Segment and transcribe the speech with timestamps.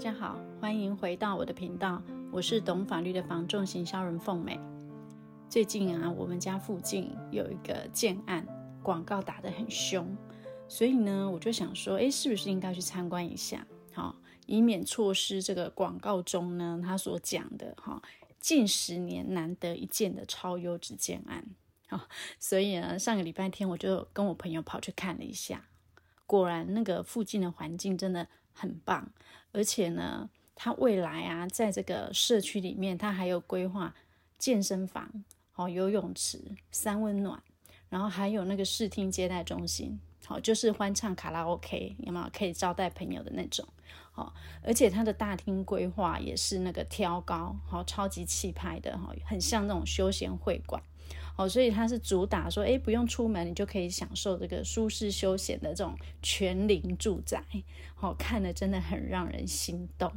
[0.00, 4.58] 大家好，欢迎回到我的频道，我是懂法律的房仲行销人凤美。
[5.46, 8.46] 最近啊，我们家附近有一个建案，
[8.82, 10.16] 广告打得很凶，
[10.66, 13.66] 所以呢，我就想说，哎，是不是应该去参观一下？
[13.92, 18.00] 好，以免错失这个广告中呢他所讲的哈，
[18.38, 21.44] 近十年难得一见的超优质建案。
[21.88, 25.66] 好，所以呢，上个礼拜天我就跟我朋友跑去看了一下，
[26.24, 29.12] 果然那个附近的环境真的很棒，
[29.52, 33.94] 而且呢，它未来啊，在这个社区里面，它还有规划
[34.38, 36.40] 健身房、好游泳池、
[36.70, 37.42] 三温暖，
[37.88, 43.66] 然后还有那个视听接待中心，好就是欢唱卡拉 OK，有没有可以招待朋友的那种？
[44.12, 50.82] 好，而且它的大厅规划也是那个挑高，好超级气派的，哈，很像那种休闲会馆。
[51.36, 57.42] 哦，所以它是主打说，哎，不用出门，你就可以享受这个舒适休闲的这种全龄住宅。
[57.94, 60.12] 好，看了真的很让人心动。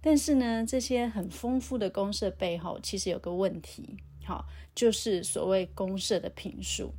[0.00, 6.92] 但是呢，这些很丰富的公设背后，其实有个问题，好，就是所谓公设的坪数。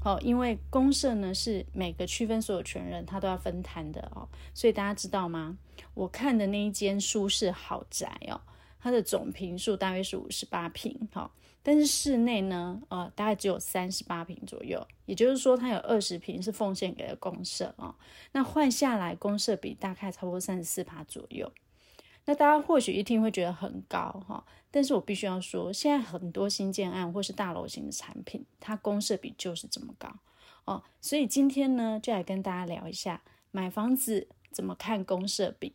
[0.00, 5.58] 好，因为公设呢是每个区分所有权人他都要分摊的哦，所以大家知道吗？
[5.94, 8.40] 我看的那一间舒适豪宅哦。
[8.86, 17.96] 它的总坪数大约是五十八坪，好，但是室内呢，呃，大概只有三十八坪左右，也就是说，它有二十坪是奉献给了公设啊。
[18.30, 21.52] 那换下来，公设比大概差不多三十四趴左右。
[22.26, 30.14] 那大家或许一听会觉得很高哈，但是我必须要说，现在很多新建案或是大楼型的产品，它公设比就是这么高
[30.64, 30.84] 哦。
[31.00, 35.74] 所以今天呢，就来跟大家聊一下买房子怎么看公设比。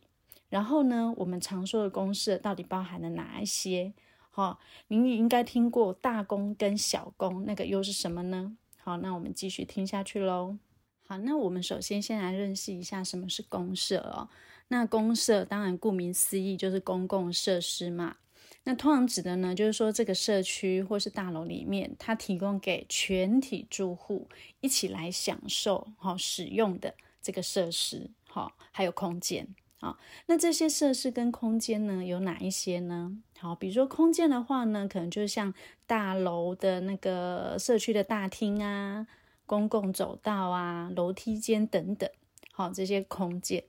[0.52, 3.94] 然后呢，我们常说的公社到底包含了哪一些？
[4.30, 8.54] 好，您应该听过大公跟小公，那个又是什么呢？
[8.76, 10.58] 好，那我们继续听下去喽。
[11.06, 14.28] 好，那我们首先先来认识一下什么是公社哦。
[14.68, 18.16] 那公社当然顾名思义就是公共设施嘛。
[18.64, 24.28] 那通常指的呢，就是说这个社区或是大楼里面，它提供给全体住户
[24.60, 29.48] 一起来享受、好使用的这个设施，好还有空间。
[29.82, 33.18] 啊，那这些设施跟空间呢，有哪一些呢？
[33.40, 35.52] 好，比如说空间的话呢，可能就像
[35.88, 39.08] 大楼的那个社区的大厅啊、
[39.44, 42.08] 公共走道啊、楼梯间等等。
[42.52, 43.64] 好，这些空间。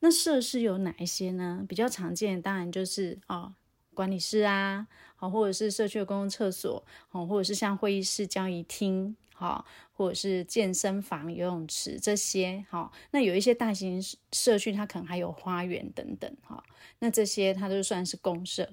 [0.00, 1.66] 那设施有哪一些呢？
[1.68, 3.52] 比较常见当然就是哦，
[3.98, 4.86] 管理室啊，
[5.16, 9.16] 好，或者是社区的公共厕所，好，或者是像会议室、交谊厅。
[9.34, 16.60] 好，或者是健身房、游泳池这些，好，那有一些大型社区，它可能还有花园等等，哈，
[16.98, 18.68] 那这些它都算是公设。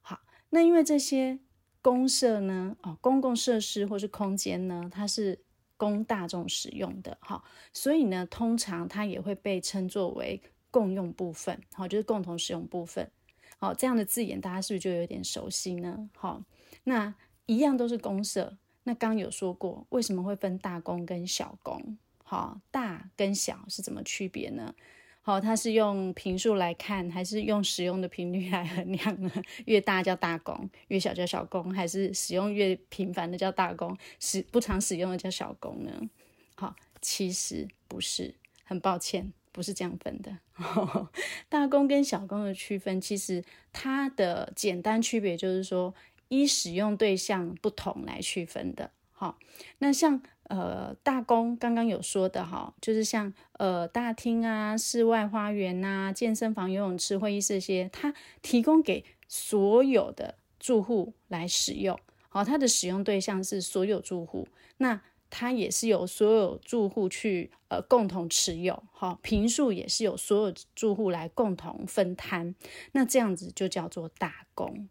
[0.00, 0.18] 好，
[0.48, 1.38] 那因为这些
[1.82, 5.38] 公设呢，哦，公共设施或是空间呢，它是
[5.76, 10.40] 供大众使用的，哈，所以呢，通常它也会被称作为
[10.70, 13.10] 共用部分，好，就是共同使用部分，
[13.58, 16.08] 好，这样的字眼大家是不是就有点熟悉呢？
[16.16, 16.42] 好，
[16.84, 17.14] 那
[17.46, 18.56] 一样都是公社。
[18.84, 21.98] 那刚有说过，为什么会分大公跟小公？
[22.22, 24.74] 好，大跟小是怎么区别呢？
[25.20, 29.30] 好，它是用坪数来看，还是用使用的频率来衡量呢？
[29.66, 36.08] 越大叫大公，越小叫小公，还是使用越频繁的叫大公，使不常使用的叫小公呢？
[36.54, 40.38] 好，其实不是，很抱歉，不是这样分的。
[41.50, 45.92] 大公跟小公的区分，其实它的简单区别就是说。
[46.30, 49.38] 依使用对象不同来区分的，好，
[49.78, 61.98] 那像呃大公刚刚有说的哈，就是像呃大厅啊、室外花园啊、健身房、游泳池、会议室这些，它提供给所有的住户来使用，
[62.28, 64.46] 好，它的使用对象是所有住户，
[64.76, 72.54] 那它也是由所有住户去呃共同持有，好，坪数也是由所有住户来共同分摊，
[72.92, 74.88] 那这样子就叫做大公。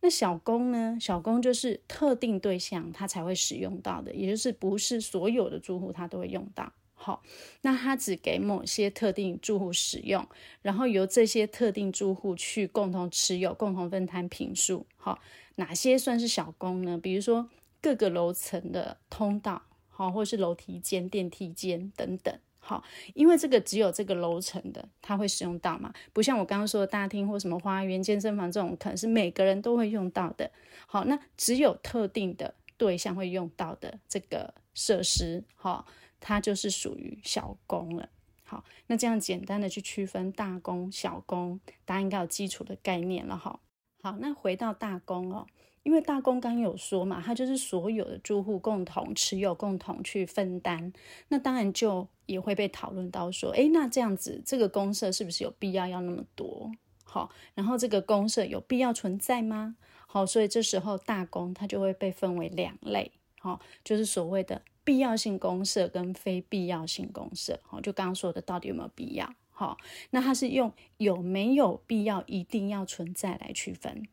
[0.00, 0.98] 那小公呢？
[1.00, 6.70] 小公就是特定对象他才会使用到的，也就是不是所有的住户他都会用到。
[6.92, 7.22] 好，
[7.62, 10.28] 那他只给某些特定住户使用，
[10.60, 14.86] 然后由这些特定住户去共同持有、共同分摊平数。
[14.96, 15.18] 好，
[15.54, 16.98] 哪些算是小公呢？
[17.02, 17.48] 比如说
[17.84, 19.60] 各个楼层的通道，
[19.90, 22.34] 好，或是楼梯间、电梯间等等。
[22.58, 22.82] 好，
[23.12, 30.50] 因为这个只有这个楼层的他会使用到嘛，不像我刚刚说的大厅或什么花园、健身房这种，可能是每个人都会用到的。
[30.86, 35.86] 好，那只有特定的对象会用到的这个设施，好，
[36.20, 38.08] 它就是属于小公了。
[38.44, 43.60] 好，那这样简单的去区分大公、小公，大家应该有基础的概念了哈。
[44.02, 45.46] 好，那回到大公哦，
[45.84, 50.92] 因为大公刚有说嘛，它就是所有的住户共同持有、共同去分担，
[51.28, 56.72] 那当然就也会被讨论到说，诶，那这样子这个公社是不是有必要要那么多？
[57.04, 59.76] 好，然后这个公社有必要存在吗？
[60.08, 67.60] 好，所以这时候大公它就会被分为两类，好，就是所谓的必要性公社跟非必要性公社。
[67.62, 69.32] 好，就刚刚说的到底有没有必要？
[69.50, 69.76] 好，
[70.10, 74.08] 那它是用有没有必要一定要存在来区分。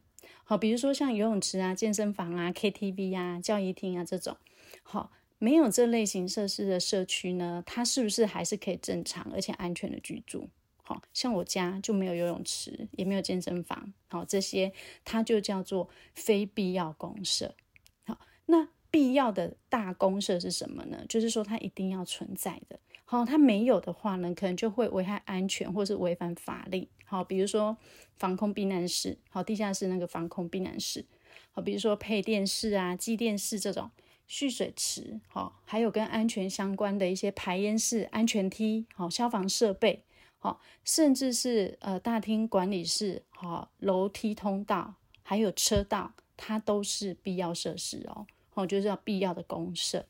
[0.52, 4.36] 好，比如说像游泳池啊、健身房啊、KTV 啊、教育厅啊这种，
[4.84, 5.10] 好，
[5.40, 10.50] 没有这类型设施的社区呢，它是不是还是可以正常而且安全的居住？
[10.84, 14.74] 好，像我家就没有游泳池，也没有健身房，好，这些
[15.06, 17.56] 它就叫做非必要公设。
[18.04, 21.06] 好，那必要的大公设是什么呢？
[21.08, 22.78] 就是说它一定要存在的。
[23.12, 26.88] 好，它没有的话呢，可能就会危害安全或是违反法令。
[27.04, 27.76] 好，比如说
[28.16, 31.06] 防空避难室，好，地下室那个防空避难室，
[31.52, 33.92] 好，比如说配电室啊、机电室这种
[34.28, 40.06] 蓄水池，好，还有跟安全相关的一些排烟室、安全梯，好，消防设备，
[40.38, 50.06] 好，甚至是呃大厅管理室，好，楼梯通道，还有车道，它都是必要设施哦，好，就是要必要的公设。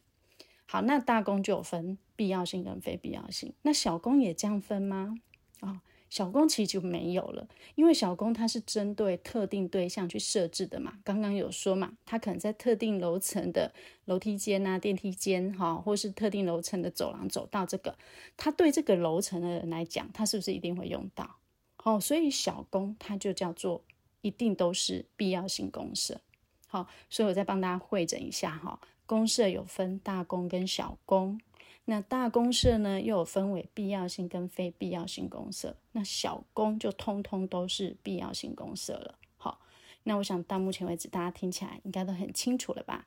[0.71, 5.17] 好，那大公就有分必要性跟非必要性，那小公也这样分吗？
[5.59, 5.79] 啊、哦，
[6.09, 7.45] 小公其实就没有了，
[7.75, 10.93] 因为小公它是针对特定对象去设置的嘛。
[11.03, 13.73] 刚刚有说嘛，它可能在特定楼层的
[14.05, 17.97] 楼梯间啊、电梯间，哈，或是特定楼层的走廊走到，这个
[18.37, 21.35] 它对这个楼层的人来讲，它是不是一定会用到？
[21.83, 23.83] 哦，所以小公它就叫做
[24.21, 26.21] 一定都是必要性公设。
[26.67, 28.79] 好，所以我再帮大家汇整一下哈。
[29.11, 31.37] 公设有分大公跟小公，
[31.83, 39.15] 那大公设呢又有分为必要性跟非必要性公设，那小公就通通都是必要性公设了。
[39.35, 39.59] 好，
[40.03, 43.05] 那我想到目前为止大家听起来应该都很清楚了吧？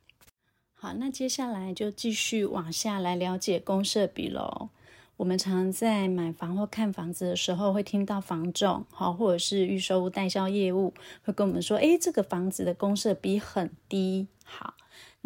[0.75, 4.69] 好，那接下来就继续往下来了解公设比喽。
[5.17, 10.93] 我们常在买房或看房子的时候，会听到房仲好，或者是预售屋代销业务
[11.23, 14.29] 会跟我们说，诶，这个房子的公设比很低。
[14.45, 14.75] 好。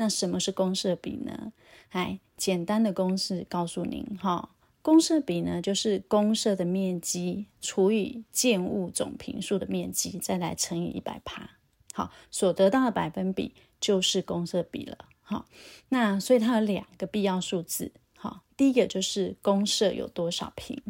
[0.01, 1.53] 那什么是公设比呢？
[1.91, 4.51] 哎，简单的公式告诉您哈，
[4.81, 11.51] 公设比呢就是公设的面积除以建物总坪数的面积，再来乘以一百趴，
[11.93, 14.99] 好，所得到的百分比就是公设比了。
[15.21, 15.47] 好，
[15.89, 20.81] 那所以它有两个必要数字，好，第一个就是公设有多少坪，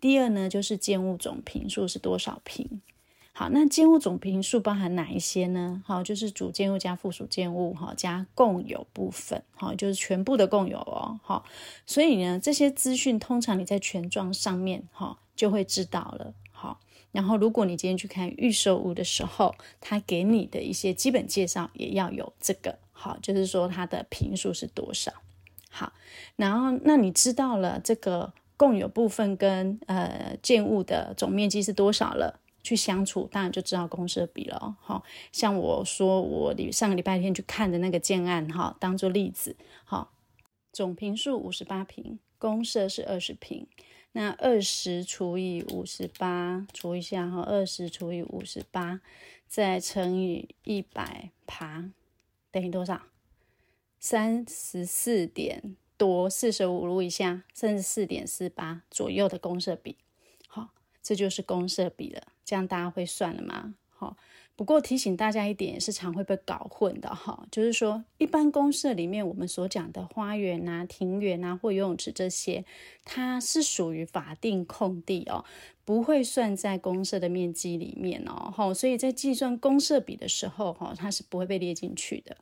[0.00, 2.80] 第二呢就是建物总坪数是多少坪。
[3.36, 5.82] 好，那建物总坪数包含哪一些呢？
[5.84, 11.44] 好，就是主建物加附属建物，哈，加共有部分，好，就是全部的共有哦，好，
[11.84, 16.78] 所以呢，这些资讯通常你在权状上面，哈，就会知道了，好，
[17.10, 25.12] 然后如果你今天去看预售屋的时候，他给你的一些基本介绍也要有这个，好，就是说它的坪数是多少，
[25.68, 25.92] 好，
[26.36, 32.38] 然后那你知道了这个共有部分跟呃建物的总面积是多少了？
[32.64, 34.76] 去相处，当然就知道公设比了。
[34.80, 40.12] 好，像我说我上个礼拜天去看的那个建案，哈，当做例子，好，
[40.72, 43.68] 总坪数五十八坪，公设是二十坪，
[44.12, 49.00] 那二十除以五十八，除一下哈，二十除以五十八，
[49.46, 51.90] 再乘以一百爬，
[52.50, 53.02] 等于多少？
[54.00, 59.96] 三十四点多，四舍五入一下，三十四点四八左右的公设比。
[60.46, 60.70] 好，
[61.04, 62.20] 这就是公设比了。
[62.44, 63.74] 这样大家会算了吗？
[63.90, 64.16] 好，
[64.56, 67.46] 不过提醒大家一点，也是常会被搞混的哈。
[67.52, 72.64] 就是说，一般公设里面我们所讲的花园啊、庭园啊或游泳池这些，
[73.04, 75.44] 它是属于法定空地哦，
[75.84, 78.50] 不会算在公设的面积里面哦。
[78.52, 82.36] 好，所以在计算公设比的时候，哈，它是不会被列进去的。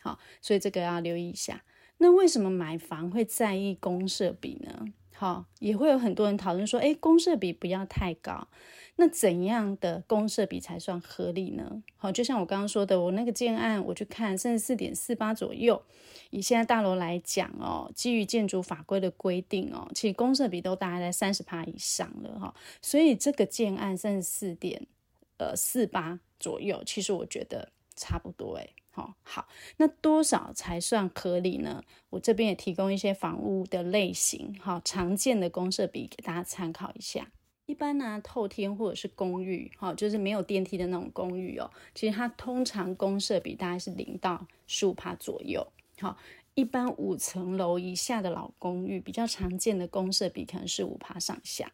[0.00, 1.64] 好，所以这个要留意一下。
[1.96, 4.84] 那为什么买房会在意公设比呢？
[5.20, 8.46] 好，也会有很多人讨论说，诶，公设比不要太高。
[8.94, 11.82] 那怎样的公设比才算合理呢？
[11.96, 15.82] 好，就像我刚刚说的，我那个建案，我去看三十四点四八左右。
[16.30, 22.54] 以现在大楼来讲哦，基于建筑法规的规定哦，其实公设比都大概在三十趴以上了哈。
[22.80, 24.86] 所以这个建案三十四点
[25.38, 28.72] 呃四八左右，其实我觉得差不多诶。
[28.98, 31.80] 好，好，那多少才算合理呢？
[32.10, 37.30] 我这边也提供一些房屋的类型，好，常见的公设比给大家参考一下。
[37.66, 41.70] 一般呢、透天或者是公寓，哈，就是没有电梯的那种公寓哦。
[41.94, 45.64] 其实它通常公设比大概是零到十五趴左右。
[46.00, 46.18] 好，
[46.54, 51.70] 一般五层楼以下的老公寓，比较常见的公设比可能是五趴上下。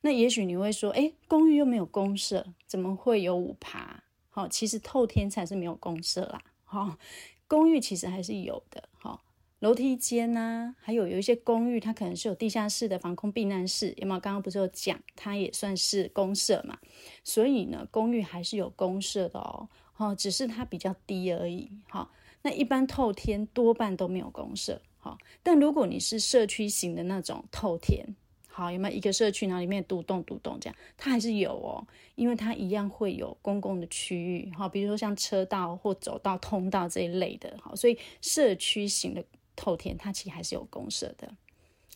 [0.00, 4.02] 那也许你会说，哎，公寓又没有公设，怎么会有五趴？
[4.30, 6.42] 好，其实透天才是没有公设啦。
[6.74, 6.98] 哈，
[7.46, 8.88] 公寓其实还是有的。
[9.00, 9.22] 哈，
[9.60, 14.20] 楼梯间呐、啊，还有有一些公寓，它可能是有地下室的防空避难室，有没有？
[14.20, 16.76] 刚刚不是有讲，它也算是公设嘛，
[17.22, 22.10] 所以呢，公寓还是有公设的哦，哦，只是它比较低而已，好，
[22.42, 28.16] 那一般透天多半都没有公设，好，但如果你是社区型的那种透天。
[28.56, 30.76] 好，有没有一个社区，然后里面独栋独栋这样？
[30.96, 31.84] 它还是有哦，
[32.14, 39.24] 因为它一样会有公共的区域，好，比如说像车道或走道、通道这一类的，好，所以社区型的
[39.56, 41.34] 透天，它其实还是有公设的。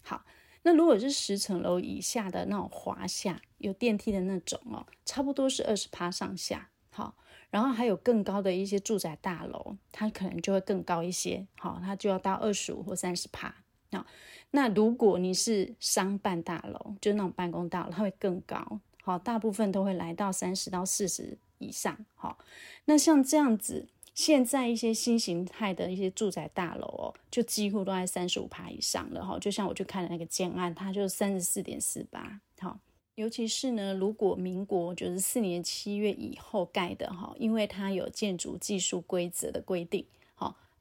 [0.03, 0.25] 好，
[0.63, 6.71] 那如果是十层楼以下的那种华厦，有电梯的那种哦，差不多是二十趴上下。
[6.91, 7.15] 好，
[7.51, 13.55] 然后还有更高的一些住宅大楼，它可能就会更高一些，好，它就要到二十五或三十趴。
[13.91, 14.05] 好，
[14.51, 18.81] 那如果你是商办大楼，就是那种办公大楼，它会更高。
[19.03, 22.05] 好，大部分都会来到三十到四十以上。
[22.15, 22.39] 好，
[22.85, 29.25] 那像这样子，现在一些新形态的一些住宅大楼哦，就几乎都在三十五趴以上了。
[29.25, 32.41] 哈，就像我去看的那个建案，它就三十四点四八。
[32.59, 32.79] 好，
[33.15, 40.05] 尤其是呢，如果民国九十四年七月以后盖的哈，因为它有建筑技术规则的规定。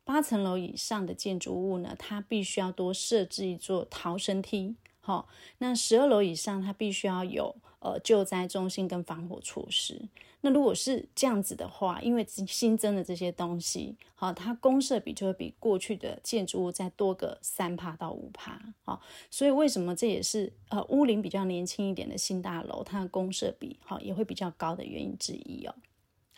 [0.07, 4.77] 八层楼以上的建筑物呢，它必须要多设置一座逃生梯。
[5.01, 10.07] 好、那十二楼以上，它必须要有呃救灾中心跟防火措施。
[10.41, 18.61] 那如果是这样子的话，因为新增的这些东西，好、它公设比就会比过去的建筑物再多个三趴到五趴。
[18.83, 25.75] 好、所以为什么这也是呃屋龄比较年轻一点的新大楼，它的公设比好、也会比较高的原因之一哦。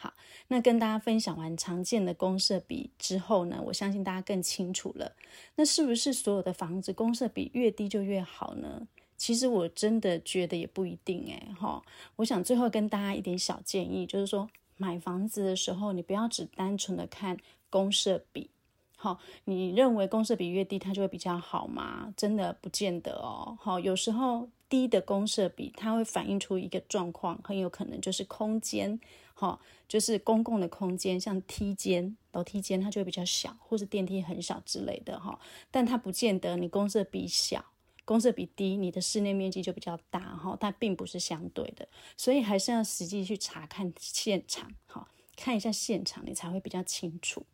[0.02, 0.14] 好，
[0.48, 5.12] 那跟大家分享完常见的公设比之后呢，我相信大家更清楚了。
[5.56, 8.88] 那是不是所有的房子公设比越低就越好呢？
[9.18, 11.54] 其实我真的觉得也不一定诶。
[11.60, 11.84] 哈，
[12.16, 17.38] 我想最后跟大家一点小建议，就是说买房子的时候，你不要只单纯的看
[17.70, 18.50] 公设比。
[18.96, 22.14] 好，你认为公设比越低，它就会比较好吗？
[22.16, 23.58] 真的不见得哦。
[23.60, 28.98] 好，有时候低的公设比，它会反映出一个状况，很有可能就是空间。
[29.40, 35.40] 哈，就是公共的空间，像梯间、楼梯间，它就会比较小，或是电梯很小之类的哈。
[35.72, 37.64] 但它不见得你公设比小，
[38.04, 40.58] 公设比低，你的室内面积就比较大哈。
[40.60, 47.46] 它并不是相对的，所以还是要实际去查看现场，哈，看一下现场，你才会比较清楚。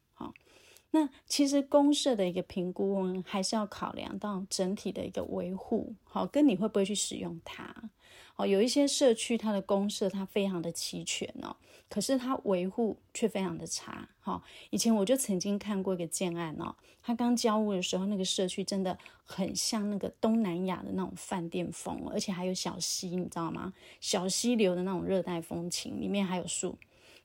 [0.91, 7.89] 那其实公社的一个评估，还是要考量到整体的一个维护，好，跟你会不会去使用它。
[8.37, 11.55] 哦，有一些社区它的公社它非常的齐全哦，
[11.89, 14.09] 可是它维护却非常的差。
[14.19, 23.73] 哈，以前我就曾经看过一个建案哦，它刚交屋的时候，那个社区真的很像那个东南亚的那种饭店风，而且还有小溪，你知道吗？
[24.01, 26.77] 小溪流的那种热带风情，里面还有树，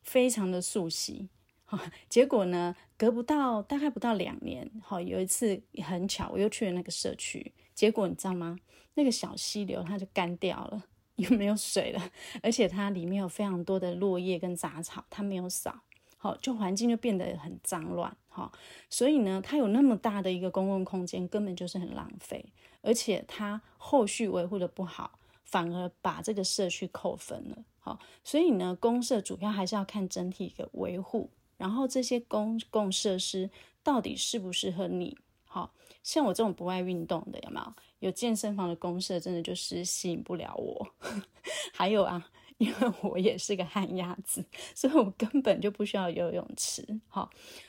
[0.03, 1.29] 非常的素悉。
[2.09, 8.59] 结果呢，隔不到大概不到两年，好，有一次很巧，我又去了那个社区，结果你知道吗？
[8.95, 10.85] 那个小溪流它就干掉了。
[11.21, 12.01] 又没有水了，
[12.43, 15.83] 而且它里面有非常多的落叶跟杂草，它没有扫，
[16.17, 18.51] 好，就环境就变得很脏乱，哈，
[18.89, 22.43] 所以呢，它有那么大的一个公共空间，根本就是很浪费，
[22.81, 31.29] 而且它后续维护的不好，反而把这个社区扣分了，好，所以呢，公社主要还是要看整体的维护，
[31.61, 33.51] 然后这些公共设施
[33.83, 37.75] 到底适不适合你，好，像我这种不爱运动的，有没有？
[37.99, 40.89] 有健身房的公设真的就是吸引不了我，
[41.75, 44.43] 还有啊，因为我也是个旱鸭子，
[44.75, 46.83] 所以我根本就不需要游泳池。
[47.09, 47.29] 好，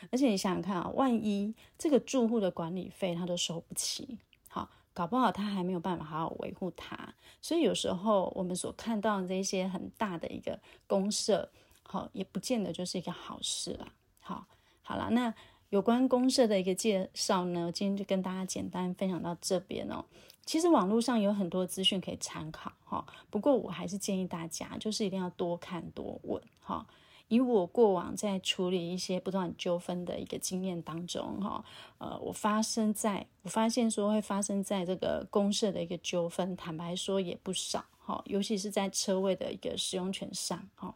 [0.09, 4.17] 而且你想想看啊，万一这个住户的管理费他都收不起，
[4.47, 7.13] 好，搞不好他还没有办法好好维护它。
[7.41, 10.57] 所以有时候我们所看到的这些很大的一个
[10.87, 11.51] 公设，
[11.91, 13.87] 好，也不见得就是一个好事了。
[14.19, 14.45] 好，
[14.81, 15.33] 好了，那。
[15.71, 20.03] 有关公社的一个介绍呢，今天就跟大家简单分享到这边哦。
[20.45, 26.85] 其实网络上有很多资讯可以参考哈，不过我还是建议大家，就是一定要多看多问哈。
[27.29, 31.63] 以我过往在处理一些不动产纠纷的一个经验当中哈，
[31.99, 40.93] 呃，我发生在我发现说会发生在这个公社的一个纠纷，坦白说也不少哈，尤其是在车位的一个使用权上哈。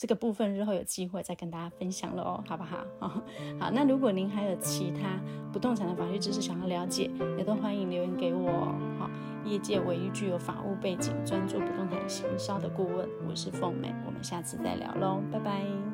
[0.00, 2.78] 这个部分日后有机会再跟大家分享了哦，好不好？
[3.00, 5.20] 好，那如果您还有其他
[5.52, 8.50] 不动产的法律知识想要了解，也都欢迎留言给我。
[8.98, 9.10] 好，
[9.44, 15.89] 业界唯一具有法务背景、专注不动产行销的顾问，我是凤美，我们下次再聊喽，拜拜。